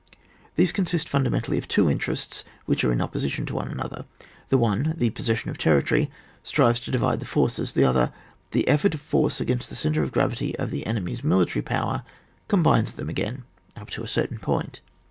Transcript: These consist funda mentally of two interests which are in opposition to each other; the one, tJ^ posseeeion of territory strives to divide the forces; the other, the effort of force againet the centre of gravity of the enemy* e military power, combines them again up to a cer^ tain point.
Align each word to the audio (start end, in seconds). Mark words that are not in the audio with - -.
These 0.55 0.71
consist 0.71 1.07
funda 1.07 1.29
mentally 1.29 1.59
of 1.59 1.67
two 1.67 1.87
interests 1.87 2.43
which 2.65 2.83
are 2.83 2.91
in 2.91 3.01
opposition 3.01 3.45
to 3.45 3.61
each 3.61 3.75
other; 3.77 4.05
the 4.49 4.57
one, 4.57 4.93
tJ^ 4.97 5.11
posseeeion 5.13 5.51
of 5.51 5.59
territory 5.59 6.09
strives 6.41 6.79
to 6.79 6.89
divide 6.89 7.19
the 7.19 7.27
forces; 7.27 7.73
the 7.73 7.83
other, 7.83 8.11
the 8.49 8.67
effort 8.67 8.95
of 8.95 9.01
force 9.01 9.39
againet 9.39 9.67
the 9.67 9.75
centre 9.75 10.01
of 10.01 10.11
gravity 10.11 10.57
of 10.57 10.71
the 10.71 10.87
enemy* 10.87 11.11
e 11.13 11.19
military 11.23 11.61
power, 11.61 12.03
combines 12.47 12.93
them 12.93 13.09
again 13.09 13.43
up 13.75 13.91
to 13.91 14.01
a 14.01 14.07
cer^ 14.07 14.27
tain 14.27 14.39
point. 14.39 14.79